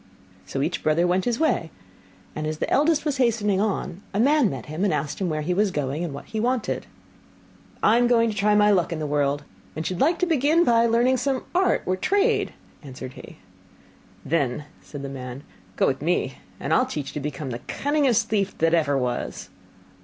[0.47, 1.69] So each brother went his way;
[2.35, 5.43] and as the eldest was hastening on a man met him, and asked him where
[5.43, 6.87] he was going, and what he wanted.
[7.83, 9.43] 'I am going to try my luck in the world,
[9.75, 13.37] and should like to begin by learning some art or trade,' answered he.
[14.25, 15.43] 'Then,' said the man,
[15.75, 18.97] 'go with me, and I will teach you to become the cunningest thief that ever
[18.97, 19.49] was.